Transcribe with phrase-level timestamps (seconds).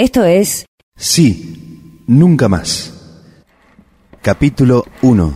[0.00, 0.64] Esto es
[0.96, 3.28] Sí, nunca más.
[4.22, 5.34] Capítulo 1.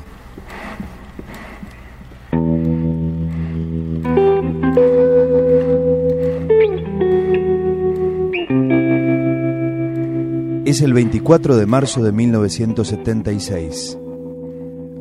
[10.64, 13.98] Es el 24 de marzo de 1976.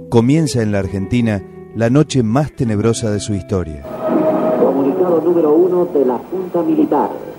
[0.10, 1.42] Comienza en la Argentina
[1.74, 3.86] la noche más tenebrosa de su historia.
[4.60, 7.33] Comunicado número uno de la Junta Militar.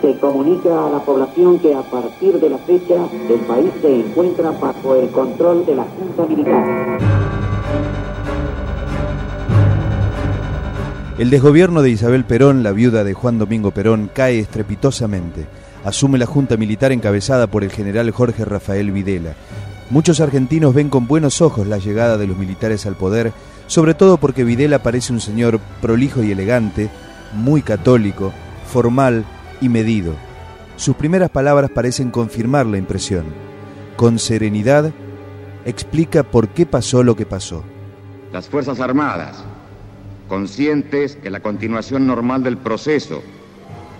[0.00, 4.50] Se comunica a la población que a partir de la fecha el país se encuentra
[4.50, 6.98] bajo el control de la Junta Militar.
[11.18, 15.46] El desgobierno de Isabel Perón, la viuda de Juan Domingo Perón, cae estrepitosamente.
[15.82, 19.34] Asume la Junta Militar encabezada por el general Jorge Rafael Videla.
[19.88, 23.32] Muchos argentinos ven con buenos ojos la llegada de los militares al poder,
[23.66, 26.90] sobre todo porque Videla parece un señor prolijo y elegante,
[27.32, 28.32] muy católico,
[28.66, 29.24] formal
[29.60, 30.14] y medido.
[30.76, 33.24] Sus primeras palabras parecen confirmar la impresión.
[33.96, 34.92] Con serenidad,
[35.64, 37.64] explica por qué pasó lo que pasó.
[38.32, 39.42] Las Fuerzas Armadas,
[40.28, 43.22] conscientes que la continuación normal del proceso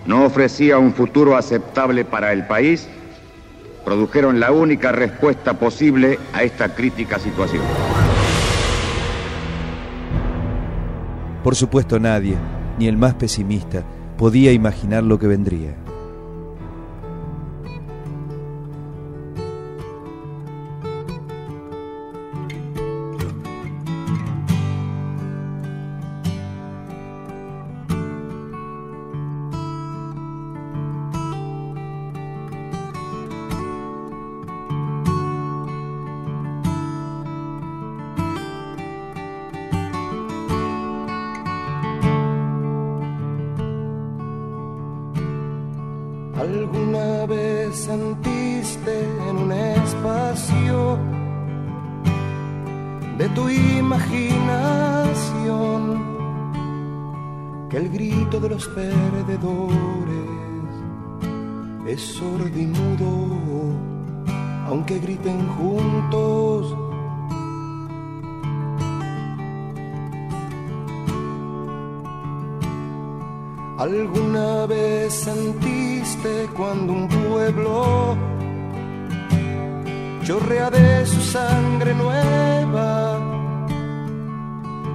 [0.07, 2.87] no ofrecía un futuro aceptable para el país,
[3.85, 7.63] produjeron la única respuesta posible a esta crítica situación.
[11.43, 12.37] Por supuesto nadie,
[12.79, 13.85] ni el más pesimista,
[14.17, 15.86] podía imaginar lo que vendría.
[46.47, 48.95] ¿Alguna vez sentiste
[49.29, 50.97] en un espacio
[53.19, 56.07] de tu imaginación
[57.69, 59.41] que el grito de los perdedores
[61.89, 63.75] es sordo y mudo,
[64.69, 66.86] aunque griten juntos?
[73.79, 78.17] ¿Alguna vez sentiste cuando un pueblo
[80.25, 83.19] chorrea de su sangre nueva?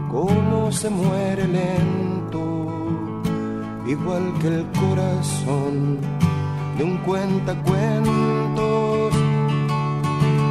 [0.10, 2.42] ¿Cómo se muere lento,
[3.86, 6.00] igual que el corazón
[6.76, 9.14] de un cuentacuentos?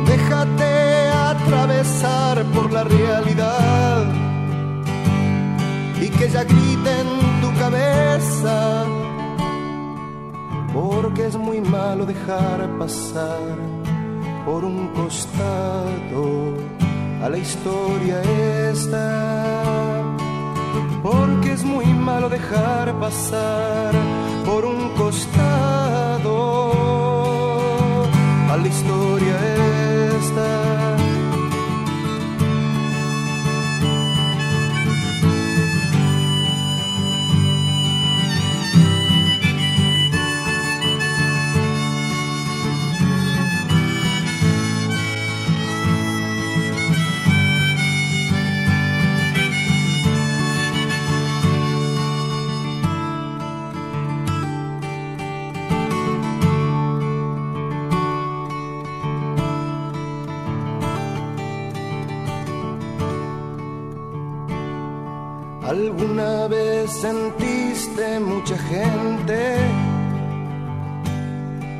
[0.07, 4.00] Déjate atravesar por la realidad
[12.07, 13.57] dejar pasar
[14.45, 16.55] por un costado
[17.23, 18.23] a la historia
[18.71, 20.03] esta,
[21.03, 23.93] porque es muy malo dejar pasar
[24.47, 26.63] por un costado
[28.51, 29.37] a la historia
[30.17, 31.00] esta.
[65.71, 69.57] ¿Alguna vez sentiste mucha gente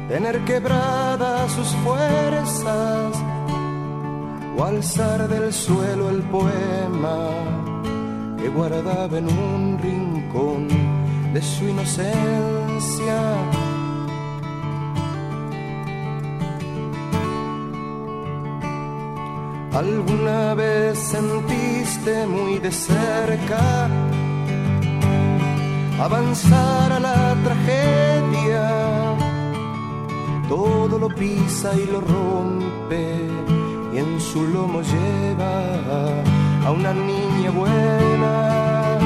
[0.09, 3.17] tener quebradas sus fuerzas
[4.57, 7.31] o alzar del suelo el poema
[8.39, 10.69] que guardaba en un rincón
[11.35, 13.19] de su inocencia?
[19.81, 23.89] ¿Alguna vez sentiste muy de cerca
[25.99, 28.67] avanzar a la tragedia?
[30.51, 33.05] Todo lo pisa y lo rompe
[33.95, 35.55] y en su lomo lleva
[36.67, 38.99] a una niña buena.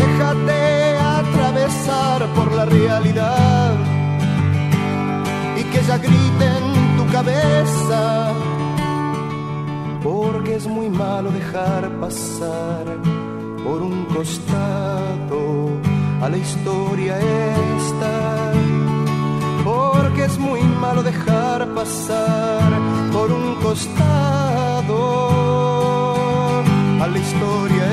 [0.00, 3.74] Déjate atravesar por la realidad
[5.58, 6.35] y que ya grite
[11.46, 12.84] dejar pasar
[13.64, 15.68] por un costado
[16.22, 18.26] a la historia esta.
[20.96, 22.70] solo dejar pasar
[23.12, 24.98] por un costado
[27.02, 27.85] a la historia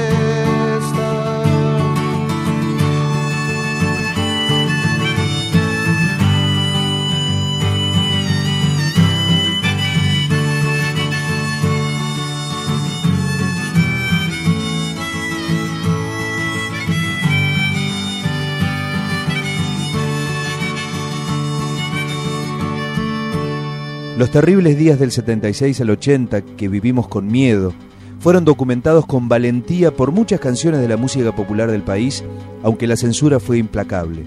[24.24, 27.74] Los terribles días del 76 al 80 que vivimos con miedo
[28.22, 32.24] fueron documentados con valentía por muchas canciones de la música popular del país,
[32.64, 34.24] aunque la censura fue implacable.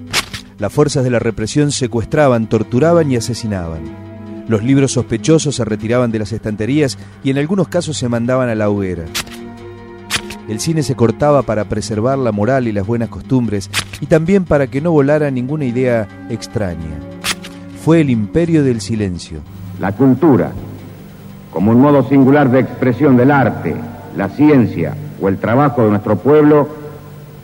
[0.59, 3.81] Las fuerzas de la represión secuestraban, torturaban y asesinaban.
[4.49, 8.55] Los libros sospechosos se retiraban de las estanterías y en algunos casos se mandaban a
[8.55, 9.07] la hoguera.
[10.47, 13.71] El cine se cortaba para preservar la moral y las buenas costumbres
[14.03, 17.01] y también para que no volara ninguna idea extraña.
[17.83, 19.41] Fue el imperio del silencio.
[19.79, 20.53] La cultura,
[21.53, 23.75] como un modo singular de expresión del arte,
[24.17, 26.69] la ciencia o el trabajo de nuestro pueblo,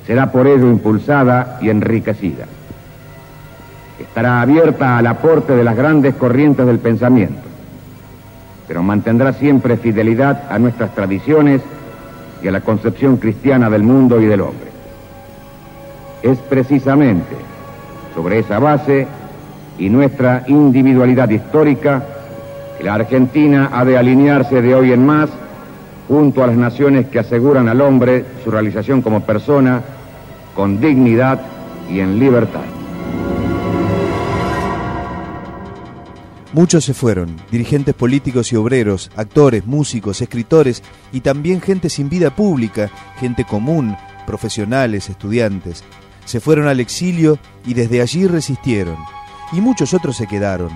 [0.07, 2.47] será por ello impulsada y enriquecida.
[3.99, 7.43] Estará abierta al aporte de las grandes corrientes del pensamiento,
[8.67, 11.61] pero mantendrá siempre fidelidad a nuestras tradiciones
[12.43, 14.73] y a la concepción cristiana del mundo y del hombre.
[16.23, 17.37] Es precisamente
[18.15, 19.07] sobre esa base
[19.79, 22.03] y nuestra individualidad histórica
[22.81, 25.31] la Argentina ha de alinearse de hoy en más
[26.09, 29.83] junto a las naciones que aseguran al hombre su realización como persona
[30.55, 31.41] con dignidad
[31.91, 32.61] y en libertad.
[36.53, 42.37] Muchos se fueron, dirigentes políticos y obreros, actores, músicos, escritores y también gente sin vida
[42.37, 43.97] pública, gente común,
[44.27, 45.83] profesionales, estudiantes.
[46.27, 48.97] Se fueron al exilio y desde allí resistieron.
[49.53, 50.71] Y muchos otros se quedaron,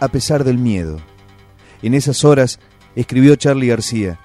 [0.00, 0.98] a pesar del miedo.
[1.82, 2.58] En esas horas
[2.96, 4.18] escribió Charlie García,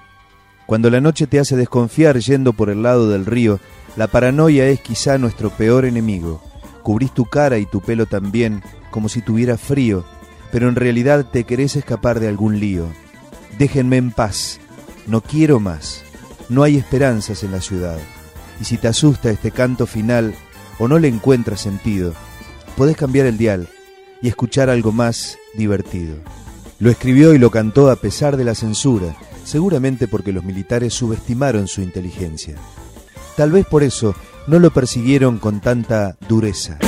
[0.66, 3.60] cuando la noche te hace desconfiar yendo por el lado del río,
[3.96, 6.42] la paranoia es quizá nuestro peor enemigo.
[6.82, 10.04] Cubrís tu cara y tu pelo también, como si tuviera frío,
[10.50, 12.86] pero en realidad te querés escapar de algún lío.
[13.58, 14.58] Déjenme en paz,
[15.06, 16.02] no quiero más,
[16.48, 17.98] no hay esperanzas en la ciudad.
[18.60, 20.34] Y si te asusta este canto final
[20.78, 22.14] o no le encuentras sentido,
[22.76, 23.68] podés cambiar el dial
[24.24, 26.16] y escuchar algo más divertido.
[26.78, 31.68] Lo escribió y lo cantó a pesar de la censura, seguramente porque los militares subestimaron
[31.68, 32.54] su inteligencia.
[33.36, 34.14] Tal vez por eso
[34.46, 36.78] no lo persiguieron con tanta dureza.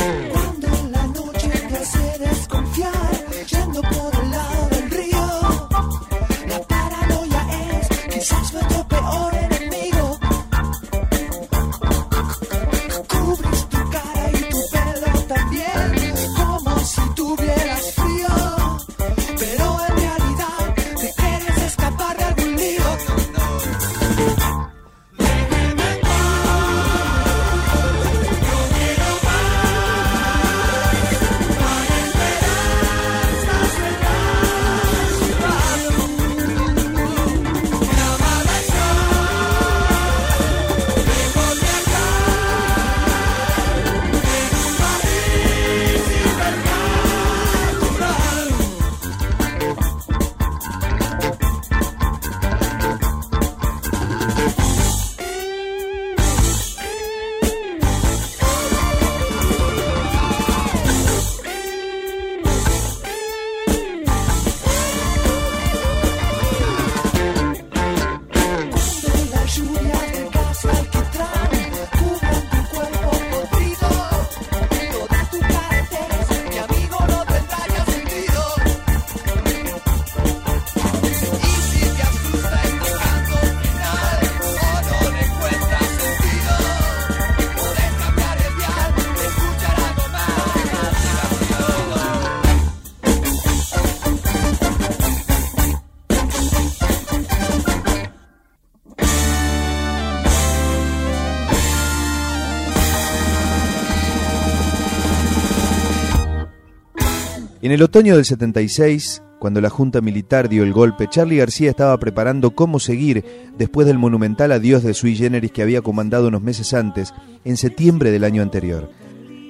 [107.66, 111.98] En el otoño del 76, cuando la Junta Militar dio el golpe, Charlie García estaba
[111.98, 113.24] preparando cómo seguir
[113.58, 117.12] después del monumental adiós de Sui Generis que había comandado unos meses antes,
[117.44, 118.88] en septiembre del año anterior.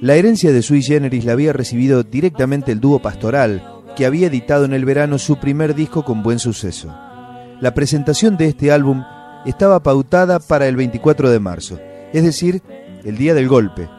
[0.00, 3.62] La herencia de Sui Generis la había recibido directamente el dúo pastoral,
[3.94, 6.88] que había editado en el verano su primer disco con buen suceso.
[7.60, 9.04] La presentación de este álbum
[9.44, 11.78] estaba pautada para el 24 de marzo,
[12.14, 12.62] es decir,
[13.04, 13.90] el día del golpe.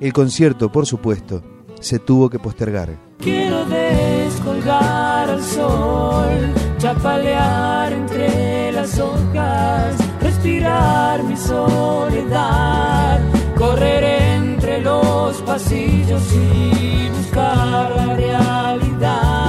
[0.00, 1.44] El concierto, por supuesto,
[1.78, 3.09] se tuvo que postergar.
[3.20, 13.20] Quiero descolgar al sol, chapalear entre las hojas, respirar mi soledad,
[13.58, 19.39] correr entre los pasillos y buscar la realidad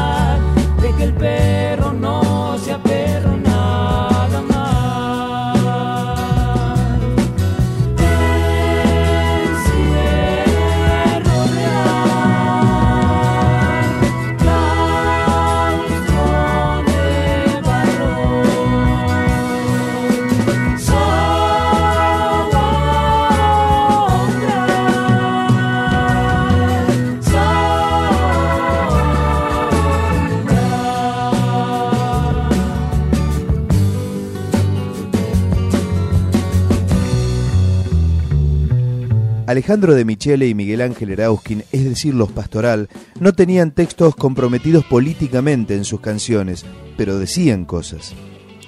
[39.51, 42.87] Alejandro de Michele y Miguel Ángel Erauskin, es decir, los Pastoral,
[43.19, 46.65] no tenían textos comprometidos políticamente en sus canciones,
[46.95, 48.13] pero decían cosas.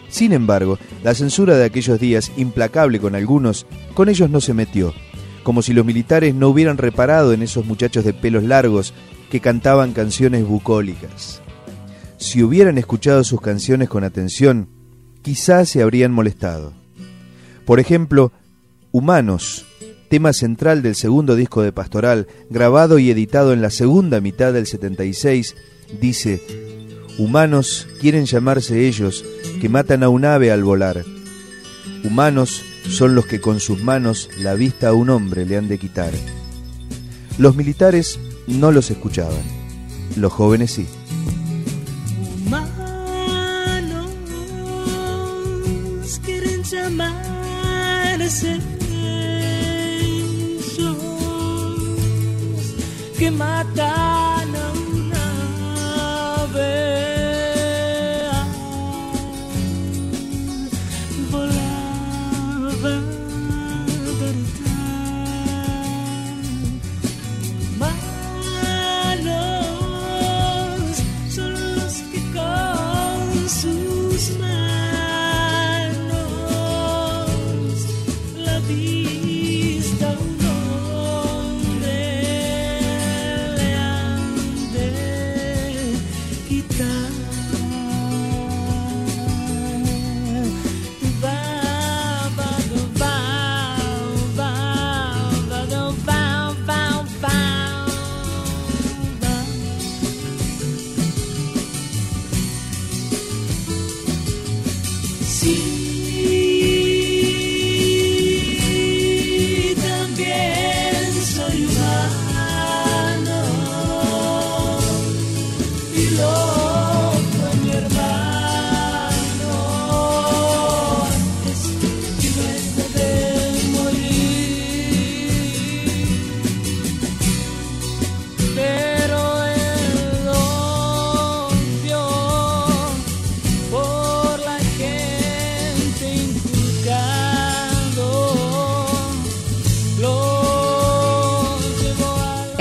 [0.09, 4.93] Sin embargo, la censura de aquellos días, implacable con algunos, con ellos no se metió,
[5.43, 8.93] como si los militares no hubieran reparado en esos muchachos de pelos largos
[9.31, 11.41] que cantaban canciones bucólicas.
[12.17, 14.67] Si hubieran escuchado sus canciones con atención,
[15.21, 16.73] quizás se habrían molestado.
[17.65, 18.33] Por ejemplo,
[18.91, 19.65] Humanos,
[20.13, 24.67] tema central del segundo disco de Pastoral, grabado y editado en la segunda mitad del
[24.67, 25.55] 76,
[25.99, 26.39] dice,
[27.17, 29.25] Humanos quieren llamarse ellos,
[29.59, 31.03] que matan a un ave al volar.
[32.03, 35.79] Humanos son los que con sus manos la vista a un hombre le han de
[35.79, 36.13] quitar.
[37.39, 39.41] Los militares no los escuchaban,
[40.15, 40.85] los jóvenes sí.
[42.45, 42.69] Humanos
[46.23, 48.59] quieren llamarse
[53.23, 54.32] que matan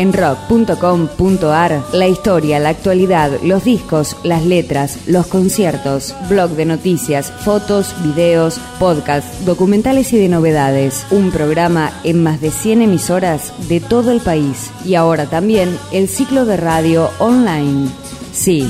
[0.02, 7.30] En rock.com.ar, la historia, la actualidad, los discos, las letras, los conciertos, blog de noticias,
[7.30, 11.06] fotos, videos, podcasts, documentales y de novedades.
[11.12, 14.73] Un programa en más de 100 emisoras de todo el país.
[14.85, 17.88] Y ahora también el ciclo de radio online.
[18.32, 18.68] Sí,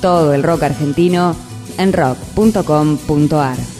[0.00, 1.34] todo el rock argentino
[1.76, 3.77] en rock.com.ar.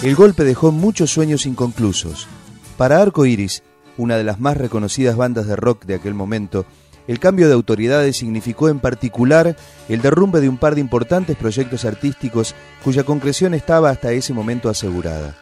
[0.00, 2.28] El golpe dejó muchos sueños inconclusos.
[2.76, 3.64] Para Arco Iris,
[3.96, 6.66] una de las más reconocidas bandas de rock de aquel momento,
[7.08, 9.56] el cambio de autoridades significó en particular
[9.88, 14.68] el derrumbe de un par de importantes proyectos artísticos cuya concreción estaba hasta ese momento
[14.68, 15.36] asegurada.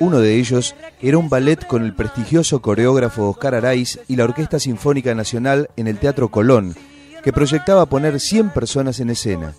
[0.00, 4.58] Uno de ellos era un ballet con el prestigioso coreógrafo Oscar Araiz y la Orquesta
[4.58, 6.74] Sinfónica Nacional en el Teatro Colón,
[7.22, 9.54] que proyectaba poner 100 personas en escena.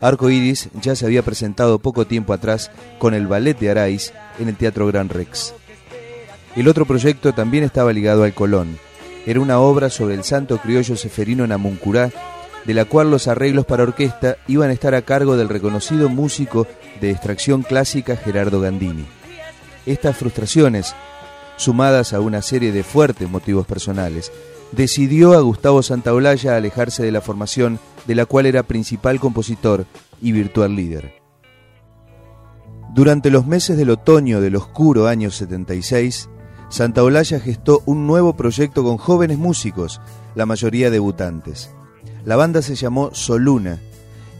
[0.00, 4.48] Arco Iris ya se había presentado poco tiempo atrás con el ballet de Araiz en
[4.48, 5.54] el Teatro Gran Rex.
[6.54, 8.78] El otro proyecto también estaba ligado al Colón.
[9.26, 12.10] Era una obra sobre el santo criollo Seferino Namuncurá,
[12.64, 16.66] de la cual los arreglos para orquesta iban a estar a cargo del reconocido músico
[17.00, 19.06] de extracción clásica Gerardo Gandini.
[19.86, 20.94] Estas frustraciones,
[21.56, 24.32] sumadas a una serie de fuertes motivos personales,
[24.72, 29.86] decidió a Gustavo Santaolalla alejarse de la formación de la cual era principal compositor
[30.20, 31.14] y virtual líder.
[32.94, 36.28] Durante los meses del otoño del oscuro año 76,
[36.68, 40.00] Santaolalla gestó un nuevo proyecto con jóvenes músicos,
[40.34, 41.70] la mayoría debutantes.
[42.24, 43.80] La banda se llamó Soluna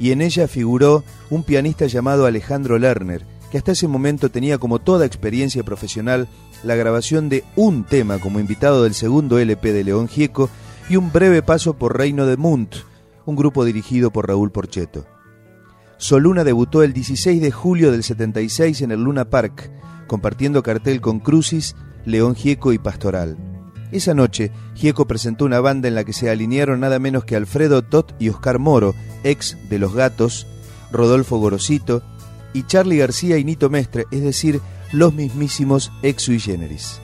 [0.00, 4.78] y en ella figuró un pianista llamado Alejandro Lerner, que hasta ese momento tenía como
[4.78, 6.28] toda experiencia profesional
[6.64, 10.50] la grabación de un tema como invitado del segundo LP de León Gieco
[10.88, 12.74] y un breve paso por Reino de Munt,
[13.26, 15.04] un grupo dirigido por Raúl Porcheto.
[15.98, 19.70] Soluna debutó el 16 de julio del 76 en el Luna Park,
[20.06, 23.36] compartiendo cartel con Crucis, León Gieco y Pastoral.
[23.92, 27.82] Esa noche, Gieco presentó una banda en la que se alinearon nada menos que Alfredo
[27.82, 30.46] Tot y Oscar Moro, ex de Los Gatos,
[30.92, 32.02] Rodolfo Gorosito
[32.52, 34.60] y Charlie García y Nito Mestre, es decir,
[34.92, 37.00] los mismísimos ex sui generis.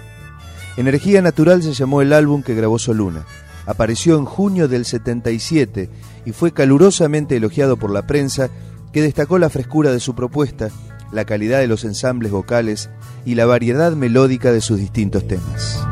[0.77, 3.27] Energía Natural se llamó el álbum que grabó Soluna.
[3.67, 5.89] Apareció en junio del 77
[6.25, 8.51] y fue calurosamente elogiado por la prensa
[8.93, 10.71] que destacó la frescura de su propuesta,
[11.13, 12.91] la calidad de los ensambles vocales
[13.25, 15.83] y la variedad melódica de sus distintos temas.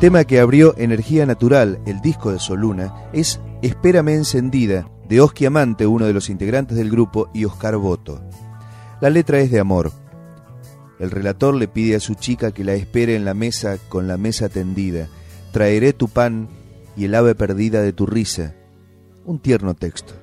[0.00, 5.86] Tema que abrió Energía Natural, el disco de Soluna, es Espérame encendida, de Oski Amante,
[5.86, 8.18] uno de los integrantes del grupo, y Oscar Boto.
[9.02, 9.92] La letra es de amor.
[10.98, 14.16] El relator le pide a su chica que la espere en la mesa con la
[14.16, 15.08] mesa tendida.
[15.52, 16.48] Traeré tu pan
[16.96, 18.54] y el ave perdida de tu risa.
[19.26, 20.14] Un tierno texto.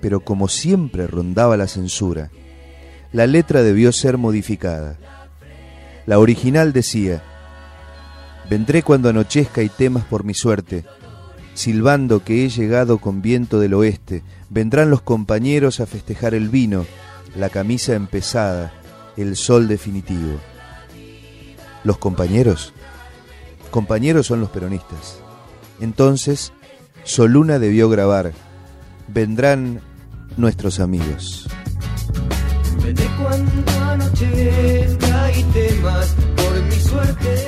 [0.00, 2.32] Pero como siempre rondaba la censura,
[3.12, 4.98] la letra debió ser modificada.
[6.04, 7.22] La original decía,
[8.48, 10.84] Vendré cuando anochezca y temas por mi suerte,
[11.54, 16.86] silbando que he llegado con viento del oeste, vendrán los compañeros a festejar el vino,
[17.36, 18.72] la camisa empezada,
[19.16, 20.38] el sol definitivo.
[21.84, 22.72] ¿Los compañeros?
[23.70, 25.20] Compañeros son los peronistas.
[25.80, 26.52] Entonces,
[27.04, 28.32] Soluna debió grabar,
[29.08, 29.80] vendrán
[30.36, 31.48] nuestros amigos.
[32.82, 37.47] Vete cuando anochezca y temas por mi suerte,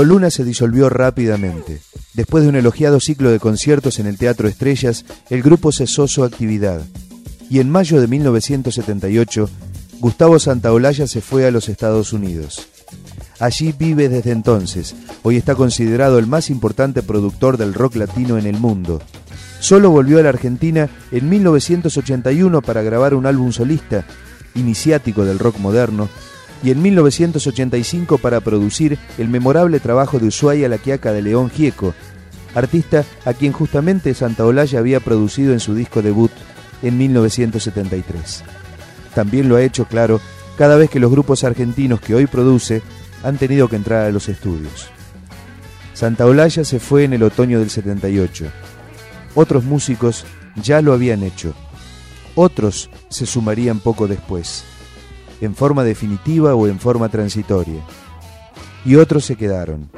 [0.00, 1.82] Soluna se disolvió rápidamente.
[2.14, 6.24] Después de un elogiado ciclo de conciertos en el Teatro Estrellas, el grupo cesó su
[6.24, 6.80] actividad.
[7.50, 9.50] Y en mayo de 1978,
[9.98, 12.66] Gustavo Santaolalla se fue a los Estados Unidos.
[13.40, 14.94] Allí vive desde entonces.
[15.22, 19.02] Hoy está considerado el más importante productor del rock latino en el mundo.
[19.58, 24.06] Solo volvió a la Argentina en 1981 para grabar un álbum solista,
[24.54, 26.08] iniciático del rock moderno,
[26.62, 31.94] y en 1985 para producir el memorable trabajo de Ushuaia La Quiaca de León Gieco,
[32.54, 36.32] artista a quien justamente Santaolalla había producido en su disco debut
[36.82, 38.44] en 1973.
[39.14, 40.20] También lo ha hecho, claro,
[40.56, 42.82] cada vez que los grupos argentinos que hoy produce
[43.22, 44.88] han tenido que entrar a los estudios.
[45.94, 48.46] Santaolalla se fue en el otoño del 78.
[49.34, 50.24] Otros músicos
[50.56, 51.54] ya lo habían hecho.
[52.34, 54.64] Otros se sumarían poco después,
[55.40, 57.80] en forma definitiva o en forma transitoria.
[58.84, 59.90] Y otros se quedaron.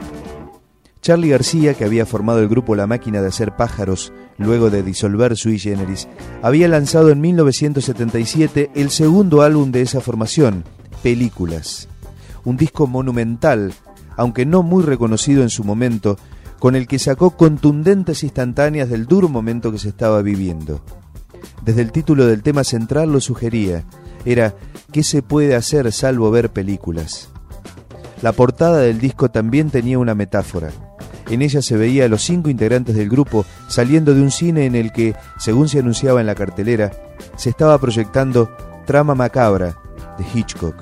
[1.02, 5.37] Charlie García, que había formado el grupo La Máquina de Hacer Pájaros luego de disolver
[5.37, 6.07] Sui Generis,
[6.42, 10.64] había lanzado en 1977 el segundo álbum de esa formación,
[11.02, 11.88] Películas.
[12.44, 13.72] Un disco monumental,
[14.16, 16.18] aunque no muy reconocido en su momento,
[16.61, 20.81] con el que sacó contundentes instantáneas del duro momento que se estaba viviendo.
[21.64, 23.85] Desde el título del tema central lo sugería,
[24.25, 24.55] era
[24.93, 27.29] ¿qué se puede hacer salvo ver películas?
[28.23, 30.71] La portada del disco también tenía una metáfora.
[31.29, 34.75] En ella se veía a los cinco integrantes del grupo saliendo de un cine en
[34.77, 36.93] el que, según se anunciaba en la cartelera,
[37.37, 38.51] se estaba proyectando
[38.87, 39.77] Trama Macabra
[40.19, 40.77] de Hitchcock.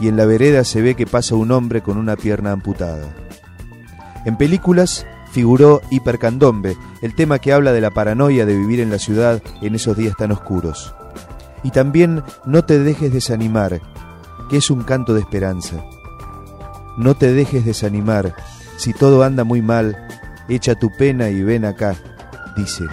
[0.00, 3.14] Y en la vereda se ve que pasa un hombre con una pierna amputada.
[4.24, 8.98] En películas figuró Hipercandombe, el tema que habla de la paranoia de vivir en la
[8.98, 10.94] ciudad en esos días tan oscuros.
[11.62, 13.80] Y también No te dejes desanimar,
[14.48, 15.76] que es un canto de esperanza.
[16.96, 18.34] No te dejes desanimar,
[18.76, 19.96] si todo anda muy mal,
[20.48, 21.96] echa tu pena y ven acá,
[22.56, 22.84] dice.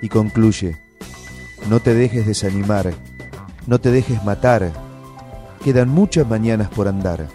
[0.00, 0.80] Y concluye,
[1.68, 2.92] no te dejes desanimar,
[3.66, 4.72] no te dejes matar,
[5.64, 7.26] quedan muchas mañanas por andar.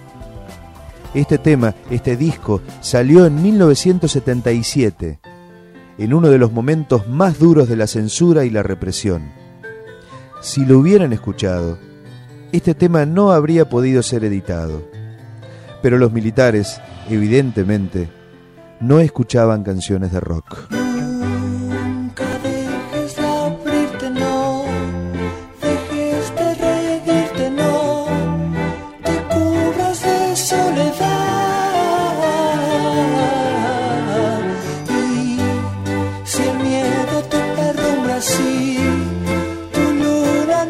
[1.13, 5.19] Este tema, este disco, salió en 1977,
[5.97, 9.31] en uno de los momentos más duros de la censura y la represión.
[10.41, 11.77] Si lo hubieran escuchado,
[12.51, 14.83] este tema no habría podido ser editado.
[15.81, 18.09] Pero los militares, evidentemente,
[18.79, 20.84] no escuchaban canciones de rock.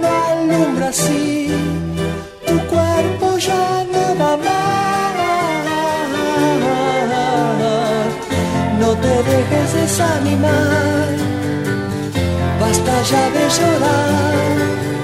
[0.02, 1.50] No alumbra así,
[2.48, 4.66] tu cuerpo ya no va más.
[8.80, 11.10] No te dejes desanimar,
[12.60, 14.95] basta ya de llorar.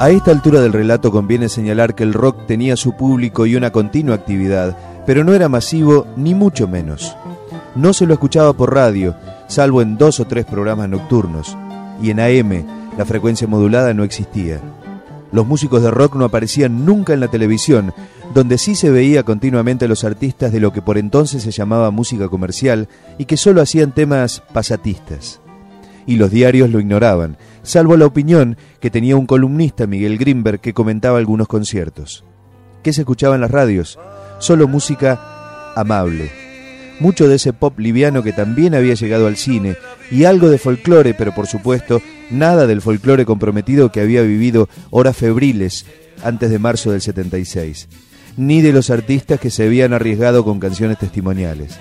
[0.00, 3.70] A esta altura del relato conviene señalar que el rock tenía su público y una
[3.70, 7.14] continua actividad, pero no era masivo ni mucho menos.
[7.74, 9.14] No se lo escuchaba por radio,
[9.46, 11.54] salvo en dos o tres programas nocturnos,
[12.00, 12.64] y en AM
[12.96, 14.58] la frecuencia modulada no existía.
[15.32, 17.92] Los músicos de rock no aparecían nunca en la televisión,
[18.32, 21.90] donde sí se veía continuamente a los artistas de lo que por entonces se llamaba
[21.90, 25.40] música comercial y que solo hacían temas pasatistas.
[26.06, 27.36] Y los diarios lo ignoraban,
[27.70, 32.24] salvo la opinión que tenía un columnista, Miguel Grimberg, que comentaba algunos conciertos.
[32.82, 33.98] ¿Qué se escuchaba en las radios?
[34.38, 36.30] Solo música amable.
[36.98, 39.76] Mucho de ese pop liviano que también había llegado al cine,
[40.10, 45.16] y algo de folclore, pero por supuesto, nada del folclore comprometido que había vivido horas
[45.16, 45.86] febriles
[46.22, 47.88] antes de marzo del 76,
[48.36, 51.78] ni de los artistas que se habían arriesgado con canciones testimoniales.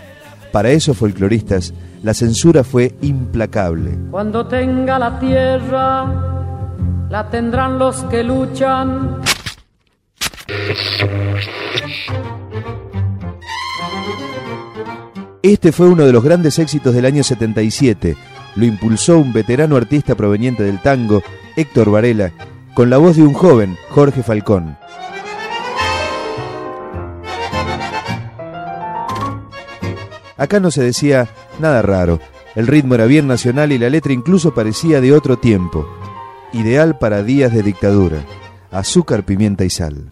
[0.51, 3.97] Para esos folcloristas, la censura fue implacable.
[4.09, 9.21] Cuando tenga la tierra, la tendrán los que luchan.
[15.41, 18.17] Este fue uno de los grandes éxitos del año 77.
[18.55, 21.21] Lo impulsó un veterano artista proveniente del tango,
[21.55, 22.31] Héctor Varela,
[22.73, 24.77] con la voz de un joven, Jorge Falcón.
[30.39, 31.27] Acá no se decía
[31.59, 32.19] nada raro.
[32.55, 35.87] El ritmo era bien nacional y la letra incluso parecía de otro tiempo.
[36.53, 38.25] Ideal para días de dictadura.
[38.71, 40.11] Azúcar, pimienta y sal.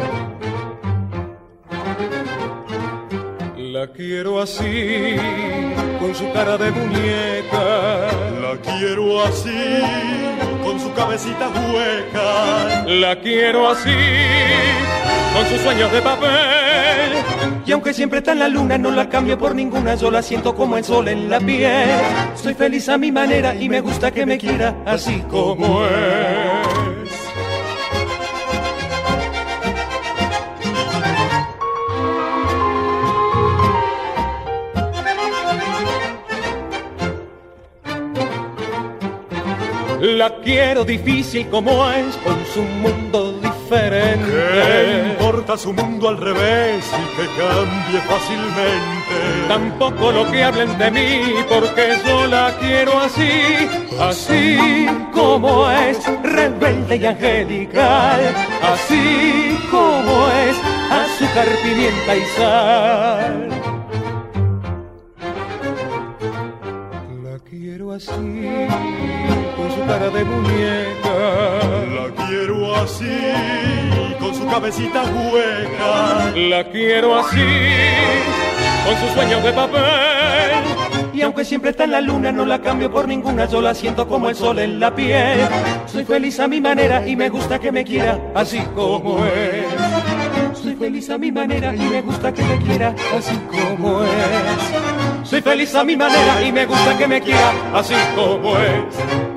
[3.81, 5.15] La quiero así,
[5.99, 8.11] con su cara de muñeca.
[8.39, 9.81] La quiero así,
[10.63, 12.85] con su cabecita hueca.
[12.85, 13.89] La quiero así,
[15.33, 17.11] con sus sueños de papel.
[17.65, 19.95] Y aunque siempre está en la luna, no la cambio por ninguna.
[19.95, 21.89] Yo la siento como el sol en la piel.
[22.35, 26.50] Soy feliz a mi manera y me gusta que me quiera así como es.
[40.21, 44.31] La quiero difícil como es, con su mundo diferente.
[44.53, 49.47] ¿Qué importa su mundo al revés y que cambie fácilmente?
[49.47, 53.67] Tampoco lo que hablen de mí, porque yo la quiero así,
[53.99, 58.21] así como es, rebelde y angelical.
[58.61, 60.55] Así como es,
[60.91, 63.49] azúcar, pimienta y sal.
[67.23, 69.00] La quiero así
[69.91, 71.15] cara de muñeca.
[71.97, 73.17] La quiero así,
[74.19, 76.31] con su cabecita hueca.
[76.35, 77.49] La quiero así,
[78.85, 79.81] con sus sueños de papel.
[81.13, 83.45] Y aunque siempre está en la luna, no la cambio por ninguna.
[83.47, 85.39] Yo la siento como el sol en la piel.
[85.85, 90.57] Soy feliz a mi manera y me gusta que me quiera así como es.
[90.57, 95.29] Soy feliz a mi manera y me gusta que me quiera así como es.
[95.29, 99.30] Soy feliz a mi manera y me gusta que me quiera así como es.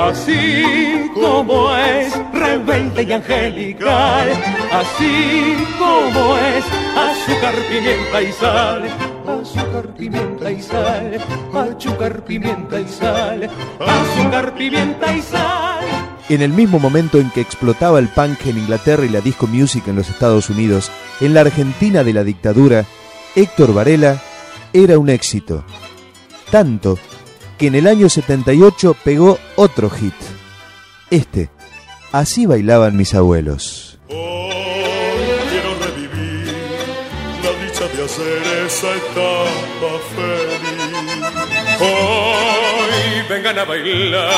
[0.00, 4.28] Así como es, rebelde y angelical.
[4.72, 6.64] Así como es,
[6.96, 8.84] azúcar, pimienta y sal.
[9.26, 11.18] Azúcar, pimienta y sal.
[11.54, 13.50] Azúcar, pimienta y sal.
[13.80, 15.84] Azúcar, pimienta y sal.
[16.28, 19.86] En el mismo momento en que explotaba el punk en Inglaterra y la disco music
[19.88, 22.84] en los Estados Unidos, en la Argentina de la dictadura,
[23.36, 24.20] Héctor Varela
[24.72, 25.64] era un éxito.
[26.50, 26.98] Tanto
[27.64, 30.12] que en el año 78 pegó otro hit.
[31.08, 31.48] Este,
[32.12, 33.98] Así bailaban mis abuelos.
[34.10, 34.16] Hoy
[35.50, 36.54] quiero revivir
[37.42, 40.74] la dicha de hacer esa etapa feliz.
[41.80, 44.30] Hoy vengan a bailar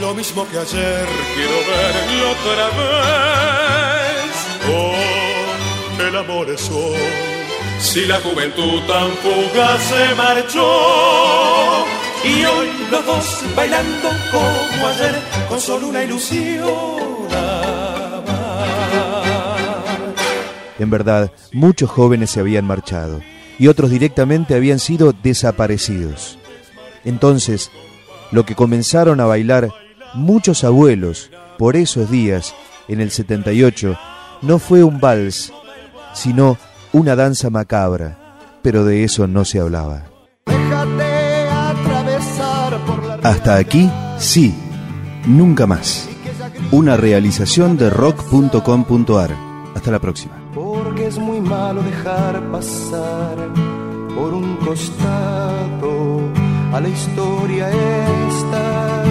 [0.00, 4.34] Lo mismo que ayer, Quiero verlo otra vez.
[4.72, 6.96] oh, el amor es hoy.
[7.80, 11.95] Si la juventud tan fugaz se marchó.
[12.26, 15.14] Y hoy los dos bailando como ayer,
[15.48, 16.66] con solo una ilusión.
[20.78, 23.20] En verdad, muchos jóvenes se habían marchado
[23.58, 26.38] y otros directamente habían sido desaparecidos.
[27.04, 27.70] Entonces,
[28.32, 29.70] lo que comenzaron a bailar
[30.14, 32.54] muchos abuelos por esos días,
[32.88, 33.96] en el 78,
[34.42, 35.52] no fue un vals,
[36.12, 36.58] sino
[36.92, 38.18] una danza macabra,
[38.62, 40.04] pero de eso no se hablaba.
[40.46, 41.15] Déjate
[43.22, 44.54] Hasta aquí, sí,
[45.26, 46.08] nunca más.
[46.70, 49.30] Una realización de rock.com.ar.
[49.74, 50.34] Hasta la próxima.
[50.54, 53.36] Porque es muy malo dejar pasar
[54.14, 56.20] por un costado
[56.72, 57.68] a la historia
[58.28, 59.04] esta.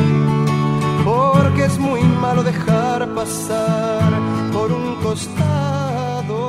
[1.04, 4.12] Porque es muy malo dejar pasar
[4.52, 6.40] por un costado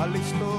[0.00, 0.53] a la historia.